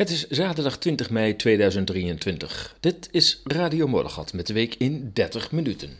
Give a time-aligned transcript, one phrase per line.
[0.00, 2.76] Het is zaterdag 20 mei 2023.
[2.80, 5.90] Dit is Radio Moddergat met de week in 30 minuten.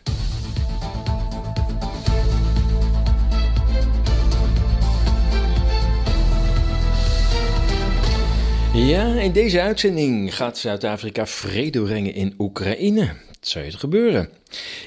[8.73, 13.15] Ja, in deze uitzending gaat Zuid-Afrika vrede brengen in Oekraïne.
[13.41, 14.29] Zou het gebeuren?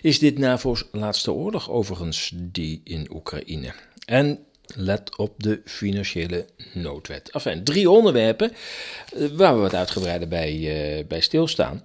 [0.03, 3.73] Is dit NAVO's laatste oorlog overigens, die in Oekraïne?
[4.07, 4.39] En
[4.75, 7.31] let op de financiële noodwet.
[7.31, 8.53] Enfin, drie onderwerpen
[9.17, 10.53] eh, waar we wat uitgebreider bij,
[10.99, 11.85] uh, bij stilstaan.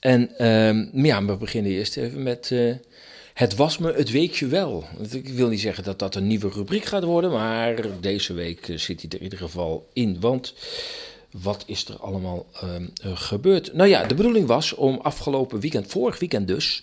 [0.00, 2.74] En uh, ja, we beginnen eerst even met uh,
[3.34, 4.84] het was me het weekje wel.
[5.10, 9.00] Ik wil niet zeggen dat dat een nieuwe rubriek gaat worden, maar deze week zit
[9.00, 10.54] hij er in ieder geval in, want
[11.30, 12.70] wat is er allemaal uh,
[13.14, 13.72] gebeurd?
[13.72, 16.82] Nou ja, de bedoeling was om afgelopen weekend, vorig weekend dus,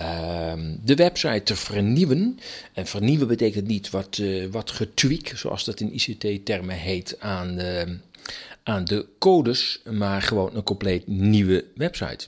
[0.00, 2.38] uh, de website te vernieuwen.
[2.72, 7.82] En vernieuwen betekent niet wat, uh, wat getweak, zoals dat in ICT-termen heet, aan, uh,
[8.62, 12.26] aan de codes, maar gewoon een compleet nieuwe website.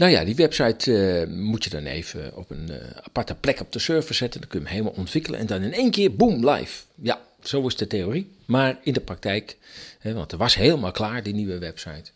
[0.00, 3.72] Nou ja, die website uh, moet je dan even op een uh, aparte plek op
[3.72, 4.40] de server zetten.
[4.40, 6.82] Dan kun je hem helemaal ontwikkelen en dan in één keer, boom, live.
[6.94, 8.30] Ja, zo is de theorie.
[8.44, 9.56] Maar in de praktijk,
[9.98, 12.10] hè, want er was helemaal klaar, die nieuwe website.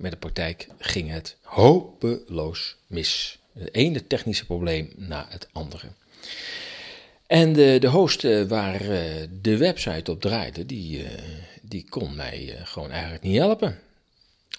[0.00, 3.38] Met de praktijk ging het hopeloos mis.
[3.52, 5.86] Het ene technische probleem na het andere.
[7.26, 8.78] En de, de host uh, waar
[9.42, 11.06] de website op draaide, die,
[11.62, 13.78] die kon mij gewoon eigenlijk niet helpen.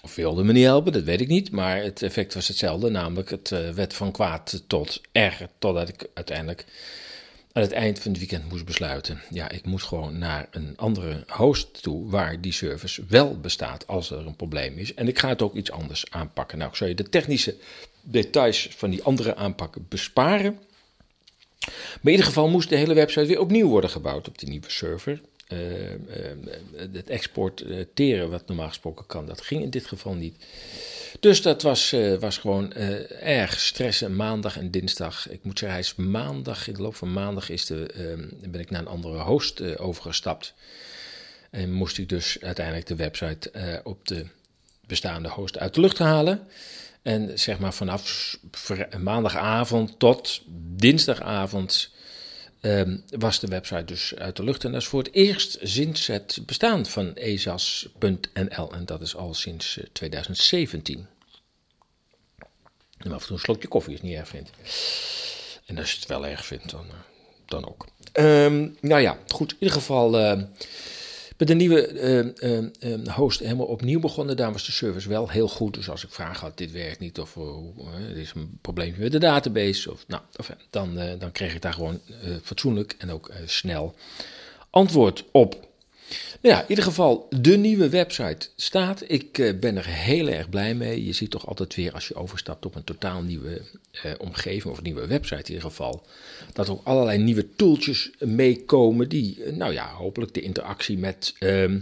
[0.02, 1.50] Of wilde me niet helpen, dat weet ik niet.
[1.50, 5.48] Maar het effect was hetzelfde, namelijk het werd van kwaad tot erger.
[5.58, 6.64] Totdat ik uiteindelijk
[7.52, 9.20] aan het eind van het weekend moest besluiten.
[9.30, 14.10] Ja, ik moet gewoon naar een andere host toe waar die service wel bestaat als
[14.10, 14.94] er een probleem is.
[14.94, 16.58] En ik ga het ook iets anders aanpakken.
[16.58, 17.56] Nou, ik zal je de technische
[18.00, 20.58] details van die andere aanpakken besparen.
[21.66, 24.70] Maar in ieder geval moest de hele website weer opnieuw worden gebouwd op die nieuwe
[24.70, 25.20] server.
[25.48, 25.96] Uh, uh,
[26.92, 30.36] het exporteren wat normaal gesproken kan, dat ging in dit geval niet.
[31.20, 32.72] Dus dat was, uh, was gewoon
[33.20, 35.28] erg stressen, maandag en dinsdag.
[35.28, 38.60] Ik moet zeggen, hij is maandag, in de loop van maandag is de, ehm, ben
[38.60, 40.54] ik naar een andere host overgestapt.
[41.50, 44.26] En moest ik dus uiteindelijk de website op de
[44.86, 46.46] bestaande host uit de lucht halen.
[47.02, 48.36] En zeg maar vanaf
[48.98, 50.42] maandagavond tot
[50.76, 51.90] dinsdagavond
[52.64, 54.64] um, was de website dus uit de lucht.
[54.64, 58.72] En dat is voor het eerst sinds het bestaan van ezas.nl.
[58.72, 61.06] En dat is al sinds 2017.
[62.98, 64.50] En af en toe een slokje koffie is niet erg vindt.
[65.66, 66.86] En als je het wel erg vindt, dan,
[67.46, 67.86] dan ook.
[68.12, 69.50] Um, nou ja, goed.
[69.50, 70.20] In ieder geval...
[70.20, 70.42] Uh,
[71.42, 71.92] met de nieuwe
[72.40, 74.36] uh, uh, host helemaal opnieuw begonnen.
[74.36, 75.74] Daar was de service wel heel goed.
[75.74, 77.36] Dus als ik vraag had, dit werkt niet of
[78.10, 79.92] er is een probleempje met de database.
[79.92, 82.00] Of, nou, of, dan, dan kreeg ik daar gewoon
[82.42, 83.94] fatsoenlijk en ook snel
[84.70, 85.70] antwoord op.
[86.40, 89.04] Nou ja, in ieder geval, de nieuwe website staat.
[89.06, 91.04] Ik uh, ben er heel erg blij mee.
[91.04, 93.62] Je ziet toch altijd weer als je overstapt op een totaal nieuwe
[94.06, 96.06] uh, omgeving of nieuwe website in ieder geval,
[96.52, 101.34] dat er ook allerlei nieuwe tooltjes meekomen die, uh, nou ja, hopelijk de interactie met
[101.38, 101.80] ehm,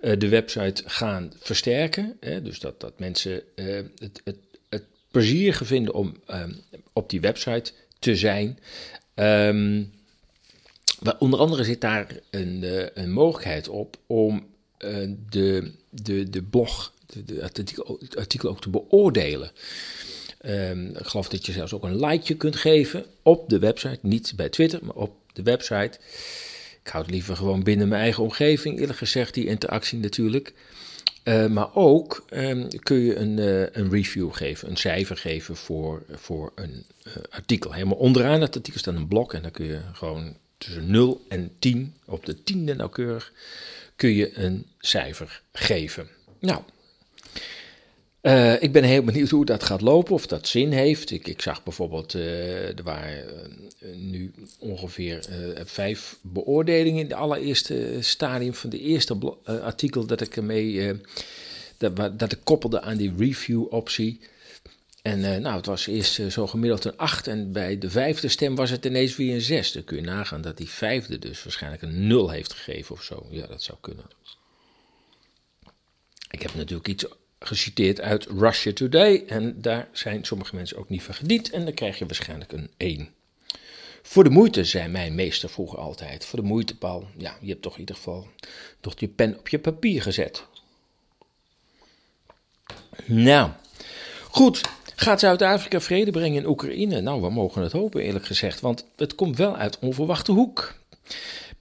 [0.00, 2.16] de website gaan versterken.
[2.20, 2.42] Hè?
[2.42, 4.36] Dus dat, dat mensen het, het,
[4.68, 6.52] het plezier vinden om ehm,
[6.92, 8.58] op die website te zijn.
[9.14, 9.92] Um,
[11.18, 14.46] onder andere zit daar een, uh, een mogelijkheid op om
[14.78, 16.92] uh, de, de, de blog,
[17.24, 19.50] de, artikel, het artikel ook te beoordelen.
[20.46, 23.98] Um, ik geloof dat je zelfs ook een likeje kunt geven op de website.
[24.02, 25.98] Niet bij Twitter, maar op de website.
[26.82, 30.54] Ik hou het liever gewoon binnen mijn eigen omgeving, eerlijk gezegd, die interactie natuurlijk.
[31.24, 33.38] Uh, maar ook um, kun je een,
[33.78, 36.84] een review geven, een cijfer geven voor, voor een
[37.30, 37.72] artikel.
[37.72, 41.50] Helemaal onderaan het artikel staat een blok en dan kun je gewoon tussen 0 en
[41.58, 43.32] 10, op de tiende nauwkeurig,
[43.96, 46.08] kun je een cijfer geven.
[46.38, 46.62] Nou,
[48.22, 51.10] uh, ik ben heel benieuwd hoe dat gaat lopen, of dat zin heeft.
[51.10, 53.26] Ik, ik zag bijvoorbeeld, uh, er waren
[53.82, 55.24] uh, nu ongeveer
[55.64, 61.00] vijf beoordelingen in de allereerste stadium van de eerste artikel dat ik ermee,
[61.76, 64.20] dat, dat ik koppelde aan die review optie.
[65.02, 68.28] En uh, nou, het was eerst uh, zo gemiddeld een 8 en bij de vijfde
[68.28, 69.72] stem was het ineens weer een 6.
[69.72, 73.26] Dan kun je nagaan dat die vijfde dus waarschijnlijk een 0 heeft gegeven of zo.
[73.30, 74.04] Ja, dat zou kunnen.
[76.30, 77.04] Ik heb natuurlijk iets
[77.38, 81.74] geciteerd uit Russia Today en daar zijn sommige mensen ook niet van gediend en dan
[81.74, 83.08] krijg je waarschijnlijk een 1.
[84.02, 86.24] Voor de moeite, zei mijn meester vroeger altijd.
[86.24, 87.08] Voor de moeite, Paul.
[87.16, 88.28] Ja, je hebt toch in ieder geval
[88.80, 90.44] toch je pen op je papier gezet.
[93.04, 93.50] Nou,
[94.30, 94.60] goed.
[95.00, 97.00] Gaat Zuid-Afrika vrede brengen in Oekraïne?
[97.00, 100.74] Nou, we mogen het hopen, eerlijk gezegd, want het komt wel uit onverwachte hoek.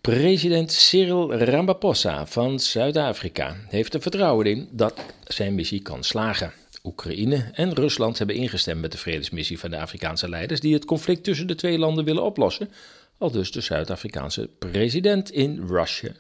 [0.02, 4.94] President Cyril Ramaphosa van Zuid-Afrika heeft er vertrouwen in dat
[5.24, 6.54] zijn missie kan slagen.
[6.84, 11.24] Oekraïne en Rusland hebben ingestemd met de vredesmissie van de Afrikaanse leiders die het conflict
[11.24, 12.70] tussen de twee landen willen oplossen,
[13.18, 16.12] al dus de Zuid-Afrikaanse president in Russia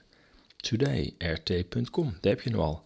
[0.61, 2.83] Today, rt.com, daar heb je hem al.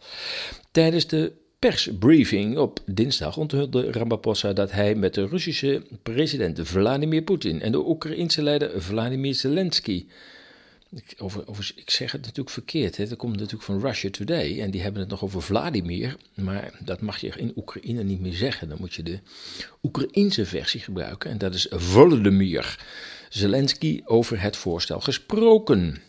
[0.71, 1.31] Tijdens de
[1.69, 7.87] persbriefing op dinsdag onthulde Ramaphosa dat hij met de Russische president Vladimir Poetin en de
[7.87, 10.05] Oekraïnse leider Vladimir Zelensky
[10.95, 12.97] ik, over, over, ik zeg het natuurlijk verkeerd.
[12.97, 13.07] Hè.
[13.07, 14.61] Dat komt natuurlijk van Russia Today.
[14.61, 16.17] En die hebben het nog over Vladimir.
[16.33, 18.69] Maar dat mag je in Oekraïne niet meer zeggen.
[18.69, 19.19] Dan moet je de
[19.83, 21.31] Oekraïense versie gebruiken.
[21.31, 22.77] En dat is Volodymyr
[23.29, 26.01] Zelensky over het voorstel gesproken.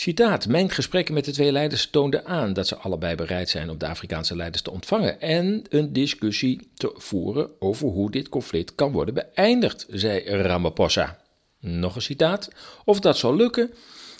[0.00, 3.78] Citaat: Mijn gesprekken met de twee leiders toonden aan dat ze allebei bereid zijn om
[3.78, 8.92] de Afrikaanse leiders te ontvangen en een discussie te voeren over hoe dit conflict kan
[8.92, 11.18] worden beëindigd, zei Ramaphosa.
[11.58, 12.48] Nog een citaat.
[12.84, 13.70] Of dat zal lukken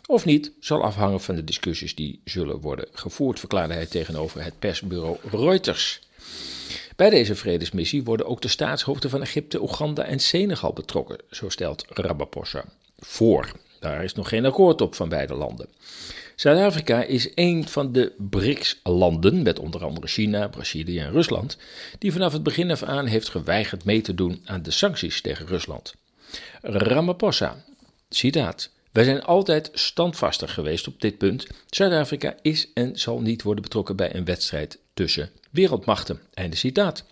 [0.06, 4.58] of niet, zal afhangen van de discussies die zullen worden gevoerd, verklaarde hij tegenover het
[4.58, 6.00] persbureau Reuters.
[6.96, 11.84] Bij deze vredesmissie worden ook de staatshoofden van Egypte, Oeganda en Senegal betrokken, zo stelt
[11.88, 12.64] Ramaphosa
[12.98, 13.52] voor.
[13.80, 15.68] Daar is nog geen akkoord op van beide landen.
[16.34, 21.56] Zuid-Afrika is een van de BRICS-landen, met onder andere China, Brazilië en Rusland,
[21.98, 25.46] die vanaf het begin af aan heeft geweigerd mee te doen aan de sancties tegen
[25.46, 25.94] Rusland.
[26.62, 27.64] Ramaphosa,
[28.08, 28.70] citaat.
[28.92, 31.46] Wij zijn altijd standvastig geweest op dit punt.
[31.70, 36.20] Zuid-Afrika is en zal niet worden betrokken bij een wedstrijd tussen wereldmachten.
[36.34, 37.04] Einde citaat.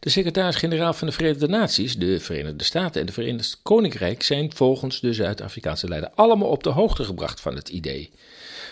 [0.00, 5.00] De secretaris-generaal van de Verenigde Naties, de Verenigde Staten en de Verenigd Koninkrijk zijn volgens
[5.00, 8.10] de Zuid-Afrikaanse leider allemaal op de hoogte gebracht van het idee.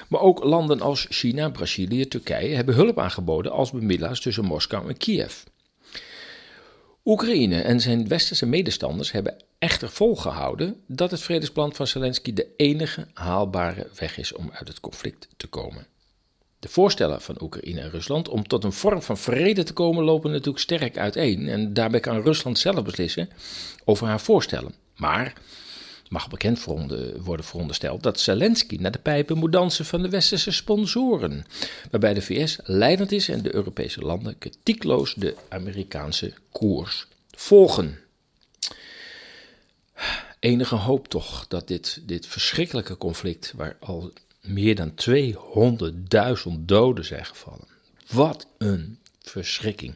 [0.08, 4.96] Maar ook landen als China, Brazilië, Turkije hebben hulp aangeboden als bemiddelaars tussen Moskou en
[4.96, 5.42] Kiev.
[7.04, 13.06] Oekraïne en zijn westerse medestanders hebben echter volgehouden dat het vredesplan van Zelensky de enige
[13.12, 15.86] haalbare weg is om uit het conflict te komen.
[16.60, 20.30] De voorstellen van Oekraïne en Rusland om tot een vorm van vrede te komen lopen
[20.30, 23.28] natuurlijk sterk uiteen en daarbij kan Rusland zelf beslissen
[23.84, 24.74] over haar voorstellen.
[24.96, 25.34] Maar
[26.08, 31.44] mag bekend worden verondersteld dat Zelensky naar de pijpen moet dansen van de westerse sponsoren,
[31.90, 37.98] waarbij de VS leidend is en de Europese landen kritiekloos de Amerikaanse koers volgen.
[40.38, 44.12] Enige hoop toch dat dit, dit verschrikkelijke conflict, waar al
[44.48, 44.94] meer dan
[46.48, 47.68] 200.000 doden zijn gevallen.
[48.10, 49.94] Wat een verschrikking.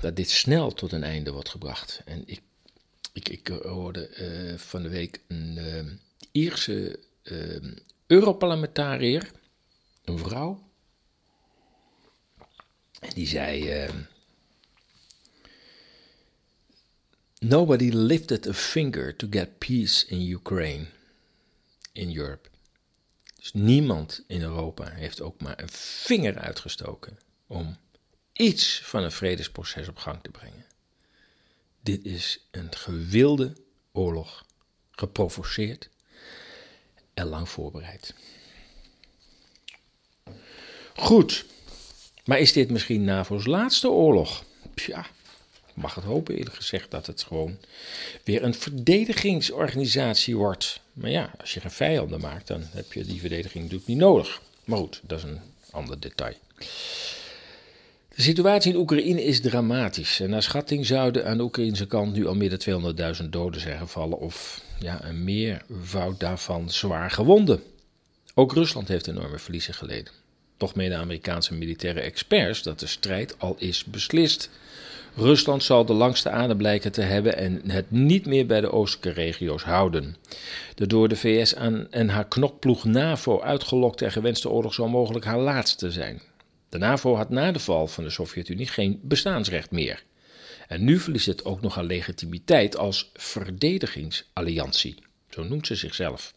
[0.00, 2.02] Dat dit snel tot een einde wordt gebracht.
[2.04, 2.40] En ik,
[3.12, 5.92] ik, ik hoorde uh, van de week een uh,
[6.32, 7.72] Ierse uh,
[8.06, 9.30] Europarlementariër,
[10.04, 10.68] een vrouw.
[13.00, 13.88] En die zei.
[17.38, 20.86] Nobody lifted a finger to get peace in Ukraine
[21.94, 22.48] in Europe.
[23.36, 27.76] Dus niemand in Europa heeft ook maar een vinger uitgestoken om
[28.32, 30.64] iets van een vredesproces op gang te brengen.
[31.80, 33.52] Dit is een gewilde
[33.92, 34.44] oorlog,
[34.90, 35.88] geprovoceerd
[37.14, 38.14] en lang voorbereid.
[40.94, 41.46] Goed,
[42.24, 44.44] maar is dit misschien NAVO's laatste oorlog?
[44.74, 45.06] Ja,
[45.74, 47.58] mag het hopen eerlijk gezegd dat het gewoon
[48.24, 50.80] weer een verdedigingsorganisatie wordt.
[50.92, 54.40] Maar ja, als je geen vijanden maakt, dan heb je die verdediging natuurlijk niet nodig.
[54.64, 55.40] Maar goed, dat is een
[55.70, 56.34] ander detail.
[58.14, 60.20] De situatie in Oekraïne is dramatisch.
[60.20, 63.78] En naar schatting zouden aan de Oekraïnse kant nu al meer dan 200.000 doden zijn
[63.78, 64.18] gevallen.
[64.18, 67.62] Of ja, een meervoud daarvan zwaar gewonden.
[68.34, 70.12] Ook Rusland heeft enorme verliezen geleden.
[70.56, 74.50] Toch menen Amerikaanse militaire experts dat de strijd al is beslist.
[75.16, 79.20] Rusland zal de langste adem blijken te hebben en het niet meer bij de oostelijke
[79.20, 80.16] regio's houden.
[80.74, 85.24] De door de VS aan en haar knokploeg NAVO uitgelokte en gewenste oorlog zal mogelijk
[85.24, 86.22] haar laatste zijn.
[86.68, 90.04] De NAVO had na de val van de Sovjet-Unie geen bestaansrecht meer.
[90.68, 94.94] En nu verliest het ook nog aan legitimiteit als verdedigingsalliantie.
[95.28, 96.34] Zo noemt ze zichzelf.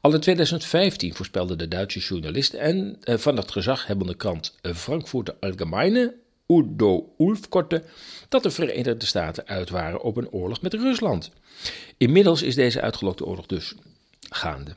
[0.00, 6.14] Al in 2015 voorspelde de Duitse journalist en eh, van het gezaghebbende krant Frankfurter Allgemeine
[6.48, 7.84] Udo Ulfkorte
[8.28, 11.30] dat de Verenigde Staten uit waren op een oorlog met Rusland.
[11.96, 13.74] Inmiddels is deze uitgelokte oorlog dus
[14.20, 14.74] gaande.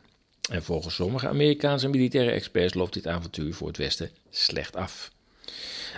[0.52, 5.12] En volgens sommige Amerikaanse militaire experts loopt dit avontuur voor het Westen slecht af.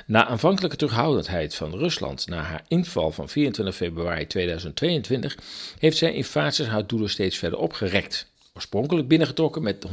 [0.06, 5.38] Na aanvankelijke terughoudendheid van Rusland na haar inval van 24 februari 2022
[5.80, 9.86] heeft zij in fases haar doelen steeds verder opgerekt oorspronkelijk binnengetrokken met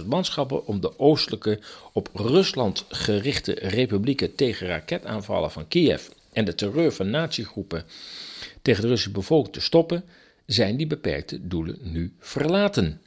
[0.00, 1.58] 190.000 manschappen om de oostelijke
[1.92, 7.84] op Rusland gerichte republieken tegen raketaanvallen van Kiev en de terreur van natiegroepen
[8.62, 10.04] tegen de Russische bevolking te stoppen,
[10.46, 13.00] zijn die beperkte doelen nu verlaten.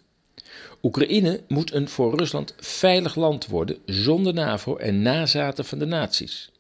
[0.81, 6.51] Oekraïne moet een voor Rusland veilig land worden zonder NAVO en nazaten van de naties.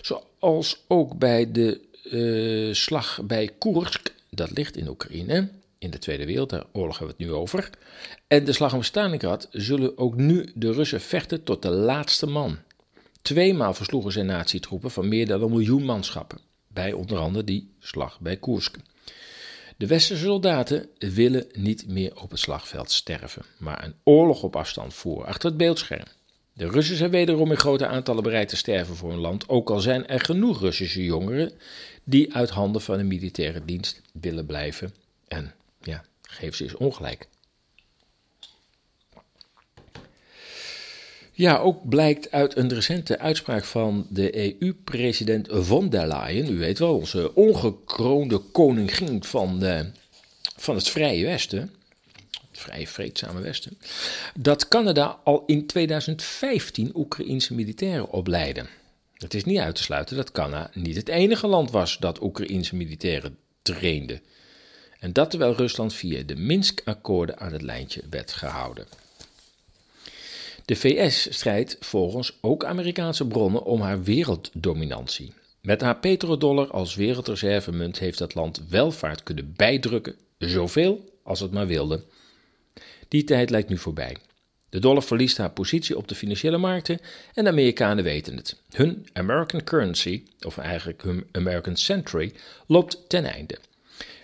[0.00, 5.48] Zoals ook bij de uh, slag bij Koersk, dat ligt in Oekraïne,
[5.80, 7.70] in de Tweede Wereldoorlog hebben we het nu over,
[8.26, 12.58] en de slag om Stalingrad zullen ook nu de Russen vechten tot de laatste man.
[13.22, 18.20] Tweemaal versloegen ze natietroepen van meer dan een miljoen manschappen, bij onder andere die slag
[18.20, 18.76] bij Koersk.
[19.76, 24.94] De westerse soldaten willen niet meer op het slagveld sterven, maar een oorlog op afstand
[24.94, 26.06] voeren achter het beeldscherm.
[26.52, 29.80] De Russen zijn wederom in grote aantallen bereid te sterven voor hun land, ook al
[29.80, 31.52] zijn er genoeg Russische jongeren
[32.04, 34.94] die uit handen van de militaire dienst willen blijven.
[35.28, 35.54] En
[36.30, 37.28] geef ze eens ongelijk.
[41.32, 46.78] Ja, ook blijkt uit een recente uitspraak van de EU-president von der Leyen, u weet
[46.78, 49.80] wel, onze ongekroonde koningin van, uh,
[50.56, 51.74] van het Vrije Westen,
[52.50, 53.78] het Vrije Vreedzame Westen,
[54.34, 58.66] dat Canada al in 2015 Oekraïense militairen opleidde.
[59.14, 62.76] Het is niet uit te sluiten dat Canada niet het enige land was dat Oekraïense
[62.76, 64.20] militairen trainde.
[65.00, 68.86] En dat terwijl Rusland via de Minsk-akkoorden aan het lijntje werd gehouden.
[70.64, 75.32] De VS strijdt volgens ook Amerikaanse bronnen om haar werelddominantie.
[75.60, 81.66] Met haar petrodollar als wereldreservemunt heeft dat land welvaart kunnen bijdrukken, zoveel als het maar
[81.66, 82.02] wilde.
[83.08, 84.16] Die tijd lijkt nu voorbij.
[84.68, 87.00] De dollar verliest haar positie op de financiële markten
[87.34, 88.56] en de Amerikanen weten het.
[88.70, 92.32] Hun American currency, of eigenlijk hun American century,
[92.66, 93.58] loopt ten einde.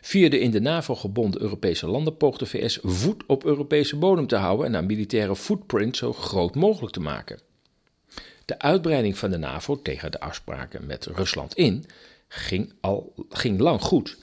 [0.06, 4.26] Via de in de NAVO gebonden Europese landen poogt de VS voet op Europese bodem
[4.26, 7.40] te houden en haar militaire footprint zo groot mogelijk te maken.
[8.44, 11.84] De uitbreiding van de NAVO tegen de afspraken met Rusland in
[12.28, 14.16] ging, al, ging lang goed.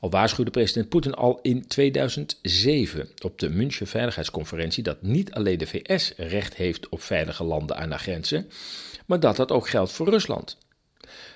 [0.00, 5.66] Al waarschuwde president Poetin al in 2007 op de München Veiligheidsconferentie dat niet alleen de
[5.66, 8.50] VS recht heeft op veilige landen aan haar grenzen,
[9.06, 10.58] maar dat dat ook geldt voor Rusland.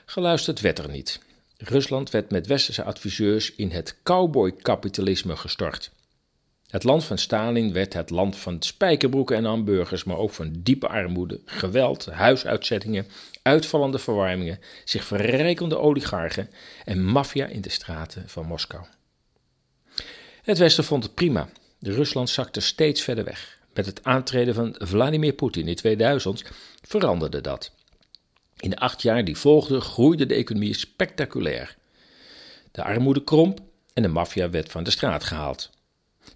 [0.06, 1.24] Geluisterd werd er niet.
[1.68, 5.90] Rusland werd met westerse adviseurs in het cowboy-kapitalisme gestort.
[6.66, 10.88] Het land van Stalin werd het land van spijkerbroeken en hamburgers, maar ook van diepe
[10.88, 13.06] armoede, geweld, huisuitzettingen,
[13.42, 16.50] uitvallende verwarmingen, zich verrijkende oligarchen
[16.84, 18.84] en maffia in de straten van Moskou.
[20.42, 21.48] Het Westen vond het prima.
[21.80, 23.58] Rusland zakte steeds verder weg.
[23.74, 26.42] Met het aantreden van Vladimir Poetin in 2000
[26.82, 27.72] veranderde dat.
[28.56, 31.76] In de acht jaar die volgden groeide de economie spectaculair.
[32.70, 33.60] De armoede kromp
[33.92, 35.70] en de maffia werd van de straat gehaald.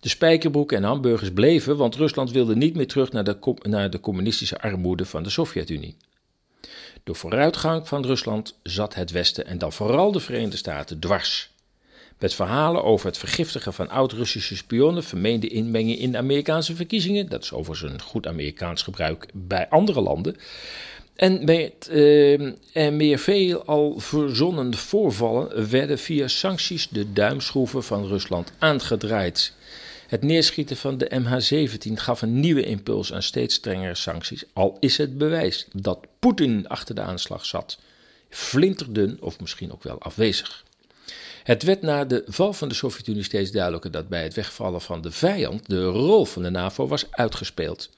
[0.00, 4.00] De spijkerbroeken en hamburgers bleven, want Rusland wilde niet meer terug naar de, naar de
[4.00, 5.96] communistische armoede van de Sovjet-Unie.
[7.04, 11.50] Door vooruitgang van Rusland zat het Westen en dan vooral de Verenigde Staten dwars.
[12.18, 17.42] Met verhalen over het vergiftigen van oud-Russische spionnen, vermeende inmenging in de Amerikaanse verkiezingen, dat
[17.42, 20.36] is overigens een goed Amerikaans gebruik bij andere landen,
[21.20, 28.06] en met uh, en meer veel al verzonnen voorvallen werden via sancties de duimschroeven van
[28.06, 29.52] Rusland aangedraaid.
[30.06, 34.96] Het neerschieten van de MH17 gaf een nieuwe impuls aan steeds strengere sancties, al is
[34.96, 37.78] het bewijs dat Poetin achter de aanslag zat.
[38.28, 40.64] Flinterdun of misschien ook wel afwezig.
[41.42, 45.00] Het werd na de val van de Sovjet-Unie steeds duidelijker dat bij het wegvallen van
[45.00, 47.90] de vijand de rol van de NAVO was uitgespeeld.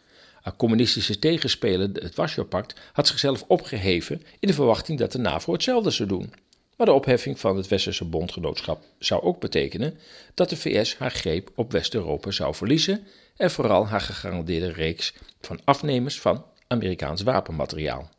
[0.56, 6.08] Communistische tegenspeler, het Warschau-pact, had zichzelf opgeheven in de verwachting dat de NAVO hetzelfde zou
[6.08, 6.32] doen.
[6.76, 9.99] Maar de opheffing van het Westerse bondgenootschap zou ook betekenen
[10.34, 13.06] dat de VS haar greep op West-Europa zou verliezen
[13.37, 18.11] en vooral haar gegarandeerde reeks van afnemers van Amerikaans wapenmateriaal.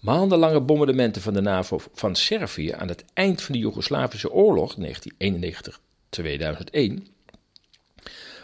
[0.00, 4.80] Maandenlange bombardementen van de NAVO van Servië aan het eind van de Joegoslavische oorlog 1991-2001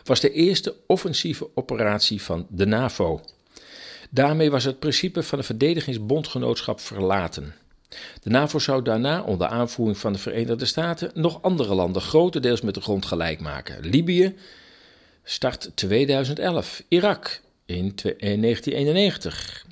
[0.07, 3.21] was de eerste offensieve operatie van de NAVO.
[4.11, 7.55] Daarmee was het principe van het verdedigingsbondgenootschap verlaten.
[8.23, 12.75] De NAVO zou daarna onder aanvoering van de Verenigde Staten nog andere landen grotendeels met
[12.75, 13.87] de grond gelijk maken.
[13.87, 14.35] Libië
[15.25, 19.67] start 2011, Irak in 1991,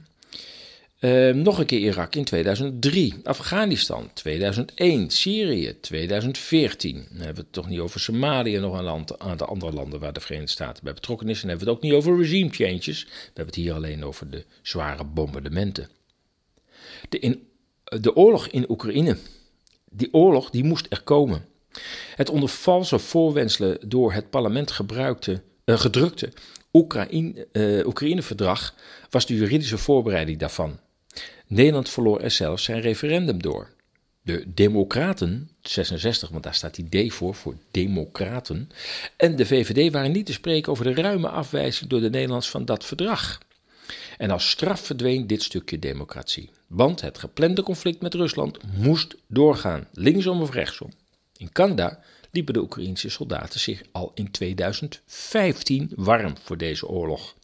[1.05, 6.95] Ehm, nog een keer Irak in 2003, Afghanistan 2001, Syrië 2014.
[6.95, 10.13] Dan hebben we het toch niet over Somalië, nog een land, aantal andere landen waar
[10.13, 11.43] de Verenigde Staten bij betrokken is.
[11.43, 13.05] En hebben we het ook niet over regime changes.
[13.05, 15.89] We hebben het hier alleen over de zware bombardementen.
[17.09, 17.39] De,
[18.01, 19.17] de oorlog in Oekraïne,
[19.91, 21.45] die oorlog die moest er komen.
[22.15, 26.33] Het onder valse voorwenselen door het parlement gebruikte, uh, gedrukte
[26.73, 28.75] uh, Oekraïne-verdrag
[29.11, 30.79] was de juridische voorbereiding daarvan.
[31.47, 33.69] Nederland verloor er zelfs zijn referendum door.
[34.23, 38.71] De Democraten, 66, want daar staat die D voor, voor Democraten,
[39.17, 42.65] en de VVD waren niet te spreken over de ruime afwijzing door de Nederlanders van
[42.65, 43.41] dat verdrag.
[44.19, 46.51] En als straf verdween dit stukje democratie.
[46.67, 50.91] Want het geplande conflict met Rusland moest doorgaan, linksom of rechtsom.
[51.37, 57.35] In Canada liepen de Oekraïnse soldaten zich al in 2015 warm voor deze oorlog.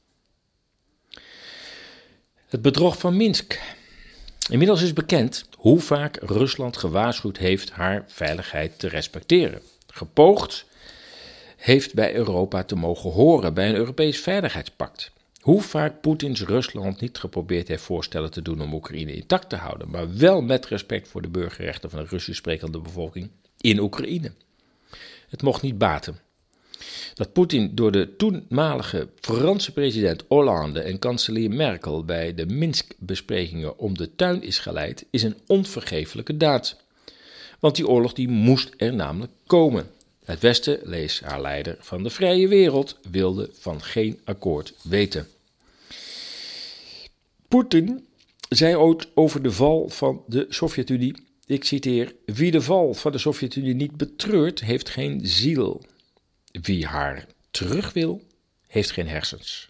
[2.51, 3.61] Het bedrog van Minsk.
[4.49, 9.63] Inmiddels is bekend hoe vaak Rusland gewaarschuwd heeft haar veiligheid te respecteren.
[9.87, 10.65] Gepoogd
[11.57, 15.13] heeft bij Europa te mogen horen bij een Europees veiligheidspact.
[15.41, 19.91] Hoe vaak Poetins Rusland niet geprobeerd heeft voorstellen te doen om Oekraïne intact te houden,
[19.91, 23.31] maar wel met respect voor de burgerrechten van de Russisch sprekende bevolking
[23.61, 24.33] in Oekraïne.
[25.29, 26.19] Het mocht niet baten.
[27.15, 33.97] Dat Poetin door de toenmalige Franse president Hollande en kanselier Merkel bij de Minsk-besprekingen om
[33.97, 36.77] de tuin is geleid, is een onvergeeflijke daad.
[37.59, 39.87] Want die oorlog die moest er namelijk komen.
[40.25, 45.29] Het Westen, lees haar leider van de vrije wereld, wilde van geen akkoord weten.
[47.49, 48.07] Poetin
[48.49, 51.15] zei ooit over de val van de Sovjet-Unie,
[51.47, 55.83] ik citeer, wie de val van de Sovjet-Unie niet betreurt, heeft geen ziel.
[56.51, 58.23] Wie haar terug wil,
[58.67, 59.69] heeft geen hersens.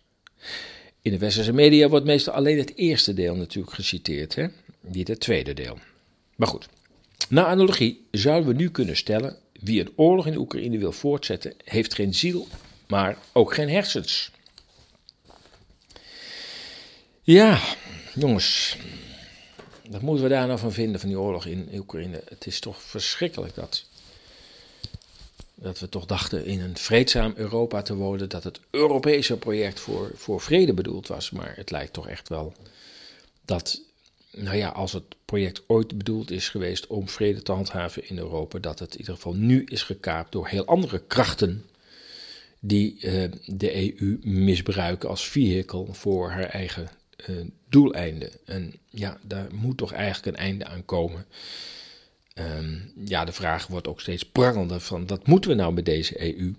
[1.02, 4.46] In de westerse media wordt meestal alleen het eerste deel natuurlijk geciteerd, hè?
[4.80, 5.78] niet het tweede deel.
[6.37, 6.68] Maar goed,
[7.28, 11.94] na analogie zouden we nu kunnen stellen wie een oorlog in Oekraïne wil voortzetten, heeft
[11.94, 12.49] geen ziel,
[12.87, 14.30] maar ook geen hersens.
[17.22, 17.60] Ja,
[18.14, 18.76] jongens,
[19.90, 22.22] wat moeten we daar nou van vinden van die oorlog in Oekraïne?
[22.28, 23.88] Het is toch verschrikkelijk dat,
[25.61, 30.11] dat we toch dachten in een vreedzaam Europa te worden, dat het Europese project voor,
[30.14, 31.31] voor vrede bedoeld was.
[31.31, 32.52] Maar het lijkt toch echt wel
[33.45, 33.81] dat
[34.33, 38.59] nou ja, als het project ooit bedoeld is geweest om vrede te handhaven in Europa,
[38.59, 41.64] dat het in ieder geval nu is gekaapt door heel andere krachten
[42.59, 46.88] die uh, de EU misbruiken als vehikel voor haar eigen
[47.26, 47.37] uh,
[47.69, 48.31] doeleinden.
[48.45, 51.27] En ja, daar moet toch eigenlijk een einde aan komen.
[52.35, 56.38] Um, ja, de vraag wordt ook steeds prangender van wat moeten we nou met deze
[56.38, 56.55] EU?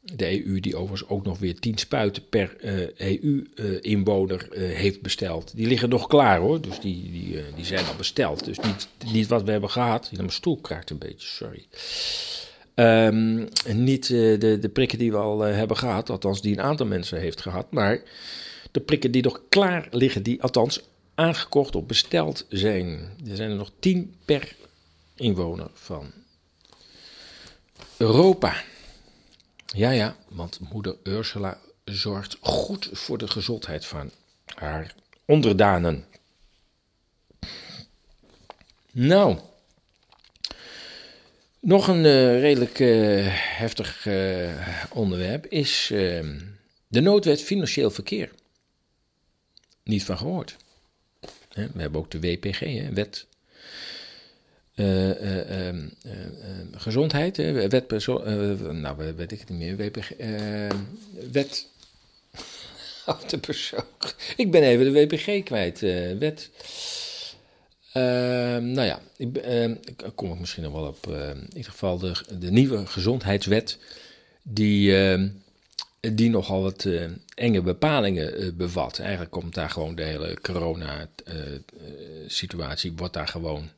[0.00, 2.56] De EU die overigens ook nog weer 10 spuiten per
[2.96, 5.56] EU-inwoner uh, uh, heeft besteld.
[5.56, 8.44] Die liggen nog klaar hoor, dus die, die, die zijn al besteld.
[8.44, 10.10] Dus niet, niet wat we hebben gehad.
[10.16, 11.66] Mijn stoel kraakt een beetje, sorry.
[12.74, 17.20] Um, niet de, de prikken die we al hebben gehad, althans die een aantal mensen
[17.20, 17.66] heeft gehad.
[17.70, 18.02] Maar
[18.70, 20.80] de prikken die nog klaar liggen, die althans
[21.14, 22.88] aangekocht of besteld zijn.
[23.30, 24.56] Er zijn er nog 10 per
[25.16, 26.12] inwoner van
[27.96, 28.62] Europa.
[29.66, 34.10] Ja, ja, want moeder Ursula zorgt goed voor de gezondheid van
[34.54, 36.04] haar onderdanen.
[38.92, 39.38] Nou,
[41.60, 46.40] nog een uh, redelijk uh, heftig uh, onderwerp is ehm,
[46.88, 48.32] de noodwet financieel verkeer.
[49.82, 50.56] Niet van gehoord.
[51.52, 53.26] We hebben ook de WPG, hè, wet
[56.72, 58.06] gezondheid, wet,
[58.72, 60.10] nou weet ik het niet meer, WPG,
[61.32, 61.66] wet,
[63.06, 63.84] oh, de persoon,
[64.36, 65.80] ik ben even de WPG kwijt,
[66.18, 66.50] wet,
[68.62, 69.36] nou ja, ik,
[69.84, 73.78] ik kom ik misschien nog wel op, in ieder geval de, de nieuwe gezondheidswet,
[74.42, 74.94] die,
[76.00, 76.88] die nogal wat
[77.34, 78.98] enge bepalingen bevat.
[78.98, 83.68] Eigenlijk komt daar gewoon de hele corona-situatie, wordt daar gewoon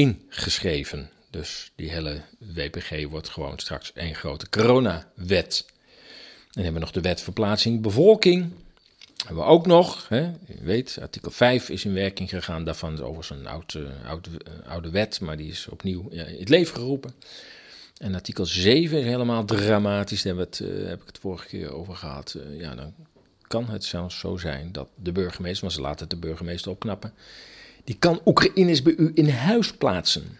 [0.00, 1.10] ingeschreven.
[1.30, 5.66] Dus die hele WPG wordt gewoon straks één grote coronawet.
[6.50, 8.52] Dan hebben we nog de wet verplaatsing bevolking.
[9.26, 12.64] Hebben we ook nog, hè, je weet, artikel 5 is in werking gegaan.
[12.64, 14.30] Daarvan is overigens een oude, oude,
[14.66, 17.14] oude wet, maar die is opnieuw in het leven geroepen.
[17.96, 21.96] En artikel 7 is helemaal dramatisch, daar heb, uh, heb ik het vorige keer over
[21.96, 22.36] gehad.
[22.58, 22.94] Ja, dan
[23.46, 27.14] kan het zelfs zo zijn dat de burgemeester, want ze laten de burgemeester opknappen,
[27.90, 30.38] die kan Oekraïners bij u in huis plaatsen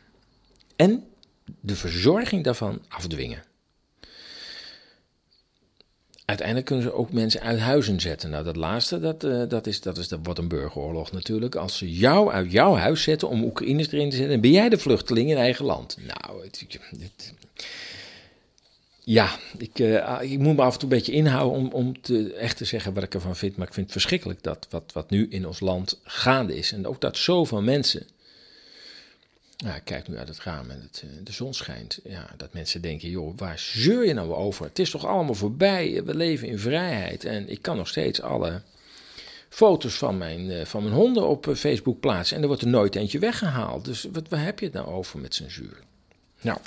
[0.76, 1.04] en
[1.60, 3.42] de verzorging daarvan afdwingen.
[6.24, 8.30] Uiteindelijk kunnen ze ook mensen uit huizen zetten.
[8.30, 11.54] Nou, dat laatste, dat, uh, dat, is, dat, is, wordt een burgeroorlog natuurlijk.
[11.54, 14.68] Als ze jou uit jouw huis zetten om Oekraïners erin te zetten, dan ben jij
[14.68, 15.96] de vluchteling in eigen land.
[16.06, 17.34] Nou, het,
[19.10, 22.32] ja, ik, uh, ik moet me af en toe een beetje inhouden om, om te,
[22.32, 23.56] echt te zeggen wat ik ervan vind.
[23.56, 26.72] Maar ik vind het verschrikkelijk dat wat, wat nu in ons land gaande is.
[26.72, 28.06] En ook dat zoveel mensen.
[29.64, 31.98] Nou, kijk nu uit het raam en het, de zon schijnt.
[32.04, 34.64] Ja, dat mensen denken, joh, waar zeur je nou over?
[34.64, 36.04] Het is toch allemaal voorbij?
[36.04, 37.24] We leven in vrijheid.
[37.24, 38.62] En ik kan nog steeds alle
[39.48, 42.68] foto's van mijn, eh, van mijn honden op eh, Facebook plaatsen en er wordt er
[42.68, 43.84] nooit eentje weggehaald.
[43.84, 45.82] Dus wat, waar heb je het nou over met censuur?
[46.40, 46.58] Nou,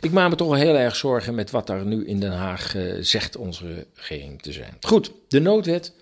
[0.00, 2.96] ik maak me toch heel erg zorgen met wat daar nu in Den Haag uh,
[3.00, 4.76] zegt onze regering te zijn.
[4.80, 5.92] Goed, de noodwet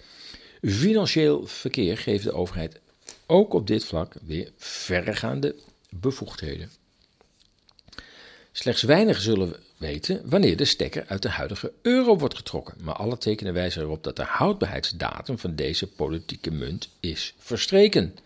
[0.62, 2.80] financieel verkeer geeft de overheid
[3.26, 5.54] ook op dit vlak weer verregaande
[5.90, 6.70] bevoegdheden.
[8.52, 13.18] Slechts weinigen zullen weten wanneer de stekker uit de huidige euro wordt getrokken, maar alle
[13.18, 18.16] tekenen wijzen erop dat de houdbaarheidsdatum van deze politieke munt is verstreken.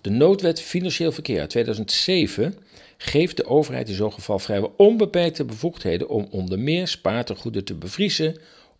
[0.00, 2.58] De noodwet Financieel Verkeer uit 2007
[3.02, 8.36] geeft de overheid in zo'n geval vrijwel onbeperkte bevoegdheden om onder meer spaartegoeden te bevriezen,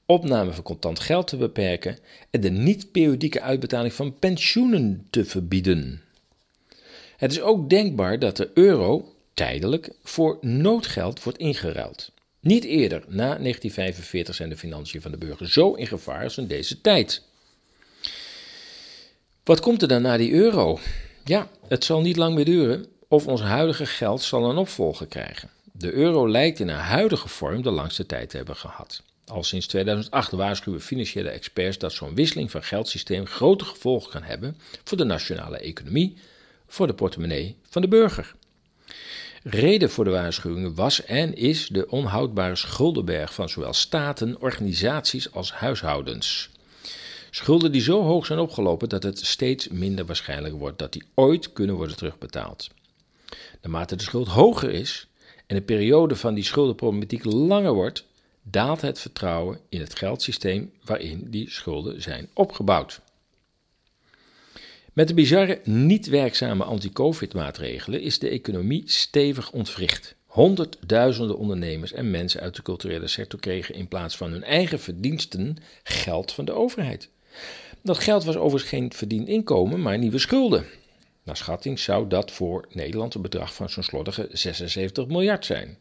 [0.06, 1.98] opname van contant geld te beperken
[2.30, 6.02] en de niet-periodieke uitbetaling van pensioenen te verbieden.
[7.16, 12.12] Het is ook denkbaar dat de euro tijdelijk voor noodgeld wordt ingeruild.
[12.40, 16.46] Niet eerder, na 1945, zijn de financiën van de burger zo in gevaar als in
[16.46, 17.22] deze tijd.
[19.44, 20.78] Wat komt er dan na die euro?
[21.24, 25.48] Ja, het zal niet lang meer duren of ons huidige geld zal een opvolger krijgen.
[25.72, 29.02] De euro lijkt in haar huidige vorm de langste tijd te hebben gehad.
[29.26, 34.56] Al sinds 2008 waarschuwen financiële experts dat zo'n wisseling van geldsysteem grote gevolgen kan hebben
[34.84, 36.16] voor de nationale economie,
[36.66, 38.34] voor de portemonnee van de burger.
[39.42, 45.52] Reden voor de waarschuwingen was en is de onhoudbare schuldenberg van zowel staten, organisaties als
[45.52, 46.50] huishoudens.
[47.30, 51.52] Schulden die zo hoog zijn opgelopen dat het steeds minder waarschijnlijk wordt dat die ooit
[51.52, 52.68] kunnen worden terugbetaald.
[53.62, 55.06] Naarmate de schuld hoger is
[55.46, 58.06] en de periode van die schuldenproblematiek langer wordt,
[58.42, 63.00] daalt het vertrouwen in het geldsysteem waarin die schulden zijn opgebouwd.
[64.92, 70.14] Met de bizarre niet werkzame anti-COVID-maatregelen is de economie stevig ontwricht.
[70.26, 75.56] Honderdduizenden ondernemers en mensen uit de culturele sector kregen in plaats van hun eigen verdiensten
[75.82, 77.08] geld van de overheid.
[77.82, 80.64] Dat geld was overigens geen verdiend inkomen, maar nieuwe schulden.
[81.22, 85.78] Naar schatting zou dat voor Nederland een bedrag van zo'n slordige 76 miljard zijn.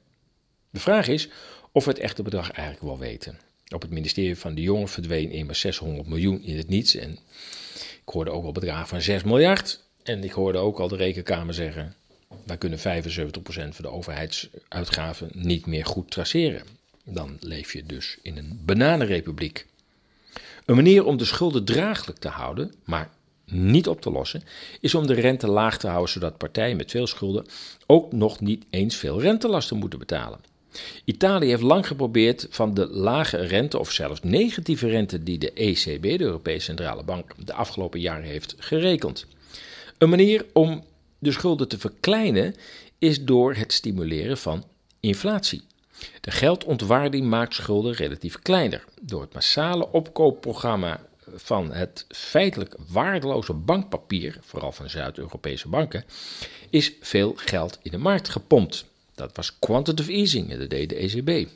[0.69, 1.30] De vraag is
[1.71, 3.39] of we het echte bedrag eigenlijk wel weten.
[3.73, 7.12] Op het ministerie van de Jongen verdween immers 600 miljoen in het niets en
[8.01, 9.84] ik hoorde ook wel bedragen van 6 miljard.
[10.04, 11.95] En ik hoorde ook al de rekenkamer zeggen:
[12.45, 12.82] wij kunnen 75%
[13.43, 16.63] van de overheidsuitgaven niet meer goed traceren.
[17.04, 19.65] Dan leef je dus in een bananenrepubliek.
[20.65, 23.10] Een manier om de schulden draaglijk te houden, maar
[23.52, 24.44] niet op te lossen,
[24.80, 27.46] is om de rente laag te houden, zodat partijen met veel schulden
[27.86, 30.40] ook nog niet eens veel rentelasten moeten betalen.
[31.06, 36.02] Italië heeft lang geprobeerd van de lage rente of zelfs negatieve rente die de ECB,
[36.02, 39.26] de Europese Centrale Bank, de afgelopen jaren heeft gerekend.
[39.98, 40.84] Een manier om
[41.20, 42.56] de schulden te verkleinen
[43.00, 44.64] is door het stimuleren van
[45.00, 45.62] inflatie.
[46.22, 48.84] De geldontwaarding maakt schulden relatief kleiner.
[49.02, 51.00] Door het massale opkoopprogramma
[51.36, 56.04] van het feitelijk waardeloze bankpapier, vooral van Zuid-Europese banken,
[56.70, 58.86] is veel geld in de markt gepompt.
[59.15, 61.50] Dat was quantitative easing, dat deed de ECB.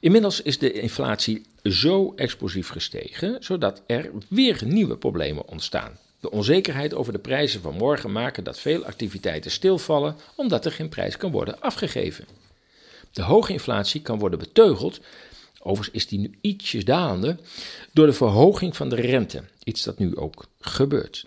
[0.00, 5.98] Inmiddels is de inflatie zo explosief gestegen, zodat er weer nieuwe problemen ontstaan.
[6.20, 10.88] De onzekerheid over de prijzen van morgen maken dat veel activiteiten stilvallen omdat er geen
[10.88, 12.26] prijs kan worden afgegeven.
[13.12, 15.00] De hoge inflatie kan worden beteugeld,
[15.66, 17.38] overigens is die nu ietsjes dalende,
[17.92, 21.26] door de verhoging van de rente, iets dat nu ook gebeurt.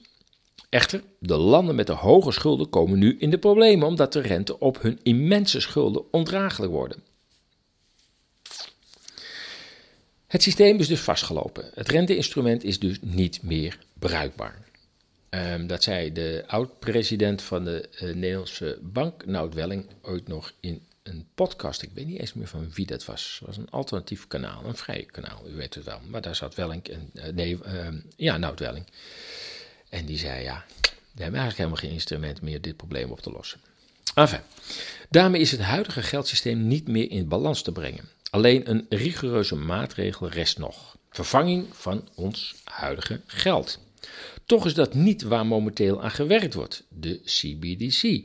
[0.69, 4.59] Echter, de landen met de hoge schulden komen nu in de problemen omdat de rente
[4.59, 7.03] op hun immense schulden ondraaglijk worden.
[10.27, 11.69] Het systeem is dus vastgelopen.
[11.73, 14.67] Het renteinstrument is dus niet meer bruikbaar.
[15.29, 20.81] Um, dat zei de oud-president van de uh, Nederlandse Bank, Nout Welling, ooit nog in
[21.09, 21.81] een podcast.
[21.81, 23.37] Ik weet niet eens meer van wie dat was.
[23.39, 25.99] Het was een alternatief kanaal, een vrij kanaal, u weet het wel.
[26.07, 28.85] Maar daar zat Welling en, uh, nee, uh, ja, Nout Welling.
[29.89, 30.65] En die zei, ja,
[31.11, 33.59] we hebben eigenlijk helemaal geen instrument meer dit probleem op te lossen.
[34.15, 34.41] Enfin,
[35.09, 38.09] daarmee is het huidige geldsysteem niet meer in balans te brengen.
[38.29, 40.97] Alleen een rigoureuze maatregel rest nog.
[41.09, 43.79] Vervanging van ons huidige geld.
[44.45, 48.21] Toch is dat niet waar momenteel aan gewerkt wordt, de CBDC.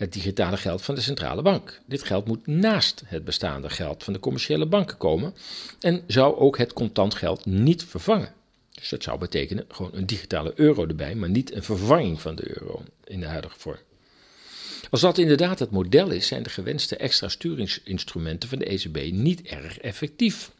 [0.00, 1.80] Het digitale geld van de centrale bank.
[1.86, 5.34] Dit geld moet naast het bestaande geld van de commerciële banken komen
[5.80, 8.32] en zou ook het contant geld niet vervangen.
[8.74, 12.60] Dus dat zou betekenen gewoon een digitale euro erbij, maar niet een vervanging van de
[12.60, 13.78] euro in de huidige vorm.
[14.90, 19.42] Als dat inderdaad het model is, zijn de gewenste extra sturingsinstrumenten van de ECB niet
[19.42, 20.50] erg effectief.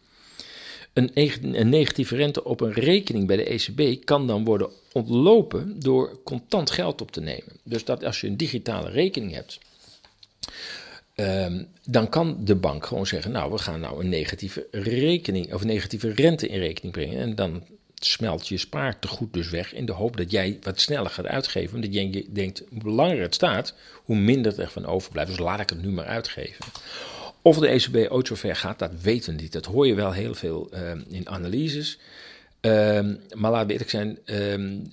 [0.93, 6.23] Een, een, negatieve rente op een rekening bij de ECB kan dan worden ontlopen door
[6.25, 7.57] contant geld op te nemen.
[7.63, 9.59] Dus dat als je een digitale rekening hebt,
[11.17, 15.65] um, dan kan de bank gewoon zeggen: Nou, we gaan nou een negatieve rekening of
[15.65, 17.19] negatieve rente in rekening brengen.
[17.19, 17.63] En dan
[17.95, 21.75] smelt je spaartegoed dus weg in de hoop dat jij wat sneller gaat uitgeven.
[21.75, 23.75] Omdat jij denkt, hoe langer het staat,
[24.05, 25.31] hoe minder er van overblijft.
[25.31, 26.65] Dus laat ik het nu maar uitgeven.
[27.43, 29.53] Of de ECB ooit zover gaat, dat weten we niet.
[29.53, 31.99] Dat hoor je wel heel veel uh, in analyses.
[32.61, 34.93] Um, maar laten we eerlijk zijn, um,